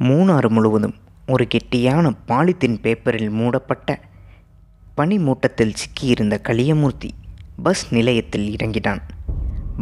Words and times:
மூணாறு 0.00 0.48
முழுவதும் 0.48 0.94
ஒரு 1.26 1.48
கெட்டியான 1.54 2.10
பாலித்தீன் 2.28 2.80
பேப்பரில் 2.80 3.30
மூடப்பட்ட 3.30 4.00
பனிமூட்டத்தில் 4.96 5.74
சிக்கியிருந்த 5.80 6.40
களியமூர்த்தி 6.40 7.10
பஸ் 7.62 7.86
நிலையத்தில் 7.90 8.52
இறங்கினான். 8.52 9.02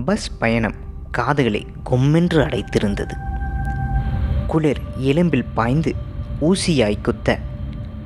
பஸ் 0.05 0.39
பயணம் 0.39 0.75
காதுகளை 1.11 1.67
கொம்மென்று 1.91 2.39
அடைத்திருந்தது. 2.47 3.15
குளிர் 4.47 4.81
எலும்பில் 5.01 5.45
பாய்ந்து 5.55 5.95
ஊசியாய் 6.41 7.03
குத்த 7.03 7.39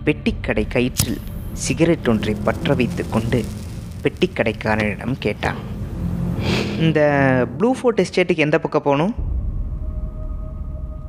பெட்டிக்கடை 0.04 0.66
கயிற்றில் 0.68 1.20
சிகரெட் 1.52 2.08
ஒன்றை 2.08 2.36
பற்ற 2.44 2.74
வைத்து 2.74 3.08
கொண்டு 3.08 3.44
பெட்டிக்கடைக்காரனிடம் 4.02 5.16
கேட்டான் 5.18 5.56
இந்த 6.78 7.00
ப்ளூ 7.58 7.74
ஃபோர்ட் 7.74 8.00
எஸ்டேட்டுக்கு 8.00 8.46
எந்த 8.48 8.58
பக்கம் 8.58 8.82
போகணும்? 8.82 9.14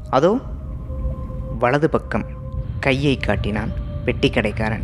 அதோ 0.10 0.40
வலது 1.62 1.90
பக்கம் 1.90 2.26
கையை 2.80 3.18
காட்டினான் 3.18 3.72
பெட்டிக்கடைக்காரன் 4.06 4.84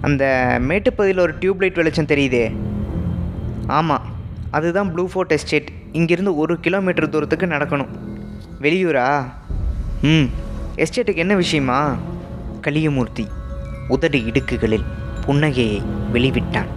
அந்த 0.00 0.24
மேட்டுப்பகுதியில் 0.68 1.20
ஒரு 1.20 1.34
டியூப்லைட் 1.40 1.74
வெளிச்சம் 1.74 2.06
தெரியுதே. 2.06 2.56
ஆமாம் 3.66 4.02
அதுதான் 4.50 4.92
ப்ளூ 4.92 5.08
ஃபோர்ட் 5.08 5.30
எஸ்டேட். 5.30 5.68
இங்கேருந்து 5.92 6.36
ஒரு 6.36 6.60
கிலோமீட்டர் 6.60 7.08
தூரத்துக்கு 7.08 7.46
நடக்கணும். 7.46 7.88
வெளியூரா? 8.60 9.24
ம். 10.02 10.28
எஸ்டேட்டுக்கு 10.76 11.16
என்ன 11.16 11.34
விஷயமா? 11.34 11.96
கலியமூர்த்தி 12.62 13.26
உதடு 13.88 14.18
இடுக்குகளில் 14.18 14.84
புன்னகையை 15.26 15.82
வெளிவிட்டான். 16.12 16.70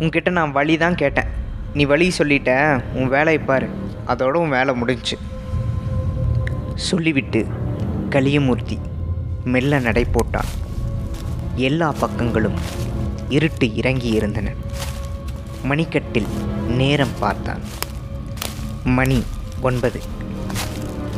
உன்கிட்ட 0.00 0.30
நான் 0.30 0.52
வழி 0.52 0.76
தான் 0.76 0.94
கேட்டேன். 0.94 1.30
நீ 1.74 1.84
வழி 1.84 2.12
சொல்லிட்ட 2.18 2.80
உன் 2.94 3.08
வேலையை 3.08 3.42
பாரு. 3.42 3.68
அதோட 4.06 4.32
உன் 4.32 4.48
வேலை 4.48 4.74
முடிஞ்சுச்சு 4.82 5.18
சொல்லிவிட்டு 6.74 7.46
கலியமூர்த்தி 8.14 8.78
மெல்ல 9.44 9.78
நடை 9.78 10.04
போட்டான். 10.04 10.50
எல்லா 11.54 11.94
பக்கங்களும் 12.00 12.58
இருட்டு 13.28 13.74
இறங்கி 13.74 14.08
இருந்தன. 14.08 14.52
மணிக்கட்டில் 15.64 16.28
நேரம் 16.68 17.18
பார்த்தான். 17.18 17.62
மணி 18.84 19.24
ஒன்பது. 19.60 20.02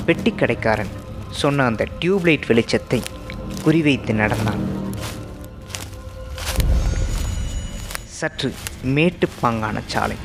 பெட்டிக்கடைக்காரன் 0.06 0.92
சொன்ன 1.30 1.64
அந்த 1.64 1.86
டியூப்லைட் 2.00 2.48
வெளிச்சத்தை 2.48 3.02
குறிவைத்து 3.64 4.12
நடந்தான். 4.12 4.62
சற்று 8.04 8.54
மேட்டுப்பாங்கான 8.84 9.82
சாலை. 9.86 10.16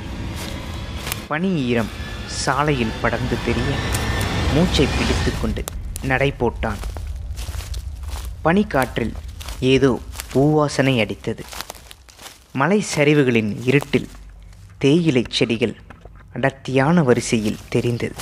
பனி 1.27 1.51
ஈரம் 1.53 1.91
சாலையில் 2.25 2.97
படர்ந்து 3.01 3.35
தெரிய 3.45 3.75
மூச்சை 4.53 4.85
பிடித்து 4.85 5.31
கொண்டு 5.41 5.63
நடை 6.01 6.33
போட்டான் 6.39 6.81
பனிக்காற்றில் 8.43 9.13
ஏதோ 9.59 9.99
பூவாசனை 10.33 10.99
அடித்தது. 10.99 11.43
மலை 12.53 12.85
சரிவுகளின் 12.95 13.57
இருட்டில் 13.63 14.07
தேயிலை 14.77 15.25
செடிகள் 15.29 15.75
அடர்த்தியான 16.33 17.03
வரிசையில் 17.03 17.57
தெரிந்தது. 17.69 18.15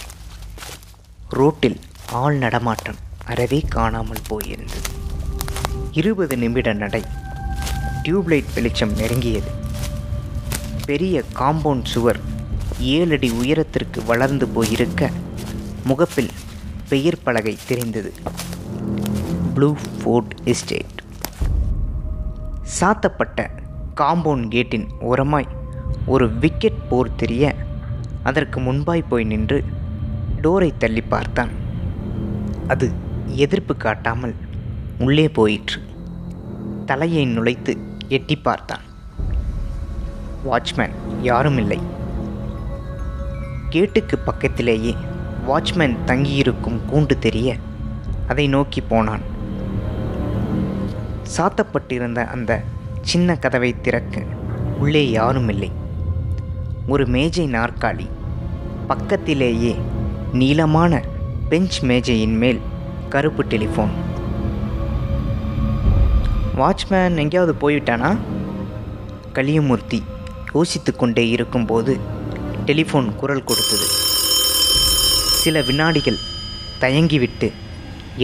ரோட்டில் 1.30 1.80
ஆள் 2.12 2.38
நடமாட்டம் 2.38 2.96
அறவே 3.26 3.66
காணாமல் 3.70 4.26
போயிருந்தது. 4.30 4.90
இருபது 5.92 6.38
நிமிட 6.38 6.74
நடை 6.74 7.04
டியூப்லைட் 8.04 8.54
வெளிச்சம் 8.54 8.98
நெருங்கியது. 8.98 9.52
பெரிய 10.86 11.24
காம்பவுண்ட் 11.36 11.86
சுவர் 11.86 12.20
ஏழடி 12.80 13.30
உயரத்திற்கு 13.30 14.04
வளர்ந்து 14.04 14.48
போயிருக்க 14.48 15.12
முகப்பில் 15.84 16.30
பெயர் 16.90 17.24
பலகை 17.24 17.58
தெரிந்தது. 17.68 18.14
ப்ளூ 19.54 19.76
ஃபோர்ட் 20.02 20.34
எஸ்டேட் 20.44 20.98
சாத்தப்பட்ட 22.80 23.50
காம்பவுண்ட் 24.02 24.48
கேட்டின் 24.48 24.88
ஓரமாய் 25.00 25.48
ஒரு 26.06 26.26
விக்கெட் 26.30 26.88
போர் 26.90 27.16
தெரிய 27.16 27.56
அதற்கு 28.24 28.60
முன்பாய் 28.60 29.10
போய் 29.10 29.24
நின்று 29.24 29.64
டோரை 30.42 30.72
தள்ளி 30.78 31.02
பார்த்தான். 31.02 31.50
அது 32.68 32.92
எதிர்ப்பு 33.26 33.76
காட்டாமல் 33.76 34.36
உள்ளே 35.00 35.30
போயிற்று. 35.30 35.82
தலையை 36.86 37.24
நுழைத்து 37.28 37.78
எட்டி 38.08 38.36
பார்த்தான். 38.36 38.86
வாட்ச்மேன் 40.46 40.96
யாரும் 41.22 41.58
இல்லை. 41.58 41.80
கேட்டுக்கு 43.70 44.18
பக்கத்திலேயே 44.18 44.96
வாட்ச்மேன் 45.50 45.96
தங்கியிருக்கும் 46.06 46.82
கூண்டு 46.92 47.20
தெரிய 47.20 47.56
அதை 48.28 48.48
நோக்கி 48.48 48.82
போனான். 48.82 49.22
சாத்தப்பட்டிருந்த 51.38 52.26
அந்த 52.26 52.64
சின்ன 53.02 53.36
கதவை 53.36 53.82
திறக்க 53.82 54.22
உள்ளே 54.80 55.10
யாரும் 55.10 55.50
இல்லை 55.50 55.72
ஒரு 56.88 57.08
மேஜை 57.08 57.46
நாற்காலி 57.52 58.08
பக்கத்திலேயே 58.88 59.76
நீளமான 60.34 61.02
பெஞ்ச் 61.50 61.80
மேஜையின் 61.80 62.38
மேல் 62.38 62.60
கருப்பு 63.10 63.44
டெலிஃபோன். 63.44 63.94
வாட்ச்மேன் 66.58 67.18
எங்கேயாவது 67.18 67.56
போய்விட்டானா? 67.62 68.18
கலியமூர்த்தி 69.34 70.04
யோசித்து 70.54 70.96
கொண்டே 70.96 71.30
இருக்கும்போது 71.30 72.00
டெலிஃபோன் 72.66 73.16
குரல் 73.16 73.44
கொடுத்தது. 73.44 73.88
சில 75.50 75.62
வினாடிகள் 75.68 76.18
தயங்கிவிட்டு 76.82 77.48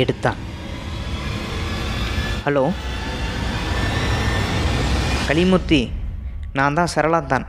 எடுத்தான். 0.02 0.40
ஹலோ 2.44 2.63
கலிமூர்த்தி 5.28 5.80
நான் 6.58 6.78
தான் 6.80 6.91
சரளா 6.96 7.25
தான். 7.31 7.47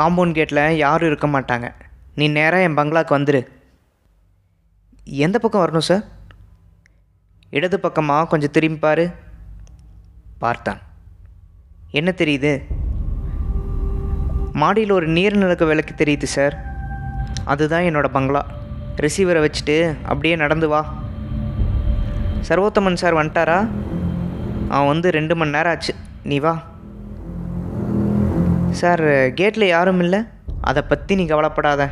காம்பவுண்ட் 0.00 0.36
கேட்டில் 0.38 0.62
யாரும் 0.82 1.10
இருக்க 1.10 1.28
மாட்டாங்க. 1.34 1.68
நீ 2.14 2.28
நேராக 2.38 2.66
என் 2.68 2.78
பங்களாக்கு 2.80 3.16
வந்துடு 3.18 3.42
எந்த 5.04 5.38
பக்கம் 5.38 5.64
வரணும் 5.64 5.88
சார் 5.90 6.04
இடது 7.50 7.80
பக்கமாக 7.86 8.28
கொஞ்சம் 8.34 8.54
திரும்பி 8.58 8.82
பாரு. 8.88 9.06
பார்த்தான். 10.44 10.82
என்ன 11.90 12.10
தெரியுது? 12.22 12.54
மாடியில் 14.62 14.98
ஒரு 15.00 15.08
நீர்நிலக்க 15.18 15.64
விளக்கு 15.72 16.04
தெரியுது 16.04 16.36
சார் 16.36 16.63
அதுதான் 17.44 17.82
என்னோட 17.82 18.06
பங்களா. 18.08 18.46
ரிசீவரை 18.96 19.48
வச்சுட்டு 19.48 19.94
அப்படியே 20.02 20.36
நடந்து 20.36 20.68
வா. 20.68 20.94
சர்வோத்தமன் 22.48 22.94
சார் 22.94 23.14
வந்துட்டாரா? 23.14 23.68
அவன் 24.68 24.86
வந்து 24.86 25.10
ரெண்டு 25.10 25.36
மணி 25.36 25.50
நேரம் 25.50 25.72
ஆச்சு. 25.72 25.94
நீ 26.22 26.38
வா. 26.38 26.62
சார் 28.70 29.04
கேட்டில் 29.34 29.66
யாரும் 29.66 30.00
இல்லை? 30.00 30.20
அதை 30.60 30.82
பற்றி 30.82 31.14
நீ 31.14 31.24
கவலைப்படாத. 31.24 31.90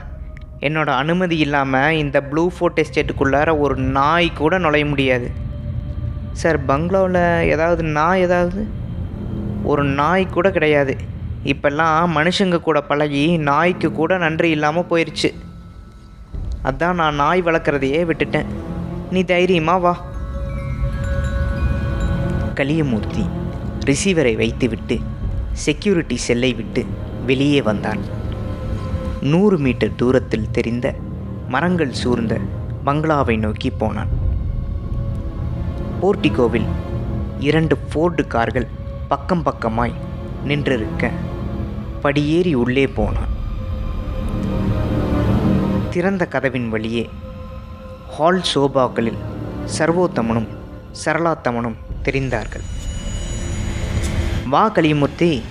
என்னோட 0.60 0.86
அனுமதி 0.86 1.38
இல்லாமல் 1.38 1.94
இந்த 1.94 2.22
ப்ளூ 2.22 2.50
ஃபோர்ட் 2.58 2.80
எஸ்டேட்டுக்குள்ளார 2.80 3.58
ஒரு 3.58 3.76
நாய் 3.76 4.32
கூட 4.32 4.58
நுழைய 4.58 4.86
முடியாது. 4.86 5.30
சார் 6.32 6.64
பங்களாவில் 6.64 7.48
ஏதாவது 7.48 7.82
நாய் 7.82 8.20
ஏதாவது? 8.20 8.66
ஒரு 9.64 9.84
நாய் 9.84 10.26
கூட 10.26 10.50
கிடையாது. 10.50 10.96
இப்போல்லாம் 11.44 12.12
மனுஷங்க 12.16 12.60
கூட 12.60 12.80
பழகி 12.80 13.36
நாய்க்கு 13.36 13.92
கூட 13.92 14.18
நன்றி 14.18 14.50
இல்லாமல் 14.50 14.88
போயிடுச்சு 14.90 15.30
அதான் 16.64 16.98
நான் 17.00 17.14
நாய் 17.14 17.42
வளர்க்குறதையே 17.42 18.00
விட்டுட்டேன். 18.10 18.50
நீ 19.10 19.22
தைரியமா 19.22 19.76
வா. 19.76 20.04
கலியமூர்த்தி 22.54 23.24
ரிசீவரை 23.86 24.36
வைத்துவிட்டு 24.36 25.00
செக்யூரிட்டி 25.52 26.16
செல்லை 26.16 26.54
விட்டு 26.54 26.86
வெளியே 27.26 27.62
வந்தான். 27.62 28.02
நூறு 29.20 29.58
மீட்டர் 29.58 29.96
தூரத்தில் 29.96 30.50
தெரிந்த 30.50 30.94
மரங்கள் 31.48 31.92
சூழ்ந்த 31.92 32.38
பங்களாவை 32.86 33.38
நோக்கி 33.38 33.70
போனான். 33.70 34.08
போர்டிகோவில் 36.00 36.70
இரண்டு 37.38 37.76
ஃபோர்டு 37.76 38.26
கார்கள் 38.26 38.68
பக்கம் 39.08 39.42
பக்கமாய் 39.42 39.92
நின்றிருக்க 40.46 41.10
படியேறி 42.02 42.54
உள்ளே 42.54 42.86
போனான். 42.86 43.32
திறந்த 45.90 46.26
கதவின் 46.26 46.68
வழியே 46.68 47.10
ஹால் 48.08 48.42
சோபாக்களில் 48.54 49.18
சர்வோத்தமனும் 49.78 50.48
சரளாத்தமனும் 51.04 51.78
தெரிந்தார்கள். 52.04 52.64
வா 54.46 54.70
கலிமுத்தி 54.70 55.42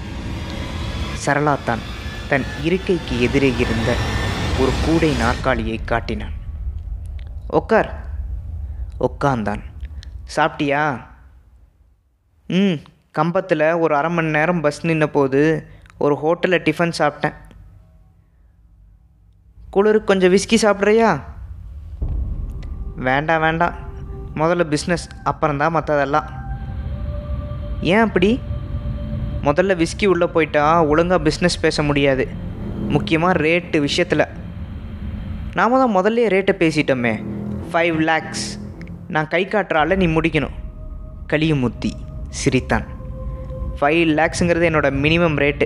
சரளாத்தான் 1.26 1.84
தன் 2.30 2.46
இருக்கைக்கு 2.64 3.22
எதிரே 3.22 3.54
இருந்த 3.58 3.96
ஒரு 4.60 4.72
கூடை 4.86 5.12
நாற்காலியை 5.16 5.80
காட்டினான். 5.84 6.36
உக்கார் 7.52 7.90
உக்காந்தான். 9.00 9.64
சாப்பிட்டியா? 10.36 10.84
ம் 12.48 12.78
கம்பத்தில் 13.12 13.66
ஒரு 13.74 13.96
அரை 13.96 14.12
மணி 14.12 14.28
நேரம் 14.28 14.62
பஸ் 14.62 14.86
நின்ன 14.86 15.06
போது 15.06 15.42
ஒரு 16.02 16.18
ஹோட்டலில் 16.24 16.64
டிஃபன் 16.64 16.92
சாப்பிட்டேன். 17.00 17.34
குளிருக்கு 19.70 20.04
கொஞ்சம் 20.04 20.34
விஸ்கி 20.34 20.58
சாப்பிட்றியா? 20.62 21.22
வேண்டாம் 22.96 23.42
வேண்டாம் 23.42 23.76
முதல்ல 24.36 24.76
பிஸ்னஸ் 24.76 25.06
அப்புறம்தான் 25.24 25.76
மற்றதெல்லாம் 25.76 26.24
ஏன் 27.82 28.00
அப்படி? 28.00 28.40
முதல்ல 29.44 29.86
விஸ்கி 29.86 30.06
உள்ளே 30.06 30.26
போயிட்டா 30.26 30.84
ஒழுங்காக 30.84 31.24
பிஸ்னஸ் 31.24 31.62
பேச 31.62 31.84
முடியாது. 31.84 32.28
முக்கியமாக 32.90 33.40
ரேட்டு 33.40 33.80
விஷயத்தில். 33.80 34.26
நாம் 35.54 35.72
தான் 35.72 35.96
முதல்ல 35.96 36.18
ரேட்டை 36.18 36.56
பேசிட்டோமே. 36.60 37.26
ஃபைவ் 37.74 38.00
லேக்ஸ் 38.00 38.60
நான் 39.08 39.28
கை 39.28 39.48
காட்டுறால 39.48 39.96
நீ 39.96 40.08
முடிக்கணும். 40.08 40.58
கலியமூர்த்தி 41.30 41.92
சிரித்தான். 42.30 43.00
ஃபைவ் 43.82 44.10
லேக்ஸுங்கிறது 44.18 44.68
என்னோடய 44.70 44.96
மினிமம் 45.06 45.38
ரேட்டு 45.38 45.66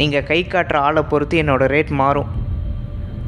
நீங்கள் 0.00 0.26
கை 0.28 0.40
காட்டுற 0.42 0.76
ஆளை 0.88 1.02
பொறுத்து 1.12 1.36
என்னோடய 1.42 1.72
ரேட் 1.74 1.90
மாறும். 2.00 2.28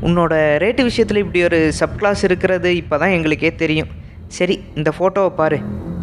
உன்னோட 0.07 0.35
ரேட்டு 0.63 0.83
விஷயத்தில் 0.89 1.21
இப்படி 1.23 1.41
ஒரு 1.49 1.59
சப் 1.79 1.97
கிளாஸ் 2.01 2.23
இருக்கிறது 2.29 2.71
இப்போ 2.83 2.97
தான் 3.03 3.15
எங்களுக்கே 3.17 3.51
தெரியும். 3.63 3.91
சரி 4.37 4.57
இந்த 4.79 4.91
ஃபோட்டோவை 4.97 5.33
பாரு. 5.41 5.59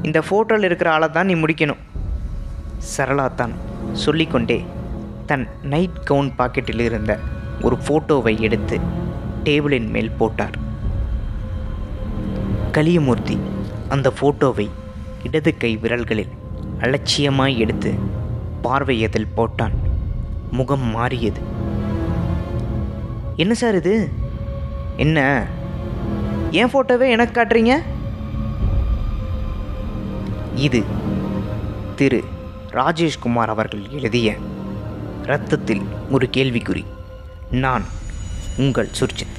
இந்த 0.08 0.20
ஃபோட்டோவில் 0.28 0.68
இருக்கிற 0.70 0.90
ஆளை 0.96 1.08
தான் 1.16 1.30
நீ 1.32 1.36
முடிக்கணும். 1.44 1.82
சரளா 2.94 3.26
தான் 3.42 3.54
சொல்லிக்கொண்டே 4.04 4.60
தன் 5.32 5.48
நைட் 5.74 5.98
கவுன் 6.10 6.32
பாக்கெட்டில் 6.40 6.84
இருந்த 6.90 7.12
ஒரு 7.68 7.78
ஃபோட்டோவை 7.86 8.34
எடுத்து 8.48 8.78
டேபிளின் 9.48 9.90
மேல் 9.96 10.12
போட்டார். 10.22 10.56
கலியமூர்த்தி 12.78 13.38
அந்த 13.96 14.08
ஃபோட்டோவை 14.20 14.68
இடது 15.28 15.52
கை 15.64 15.74
விரல்களில் 15.84 16.34
அலட்சியமாய் 16.86 17.62
எடுத்து 17.66 17.92
பார்வையதில் 18.66 19.32
போட்டான். 19.38 19.76
முகம் 20.52 20.82
மாறியது. 20.82 21.42
என்ன 23.36 23.54
சார் 23.54 23.76
இது? 23.76 24.10
என்ன? 24.98 25.46
என் 26.52 26.68
ஃபோட்டோவே 26.68 27.10
எனக்கு 27.10 27.42
காட்டுறீங்க? 27.42 27.82
இது 30.56 30.84
திரு 31.96 32.24
ராஜேஷ்குமார் 32.72 33.46
அவர்கள் 33.46 33.90
எழுதிய 33.90 34.36
ரத்தத்தில் 35.24 35.82
ஒரு 36.12 36.30
கேள்விக்குறி. 36.32 36.86
நான் 37.52 37.84
உங்கள் 38.58 38.90
சுர்ஜித். 39.00 39.39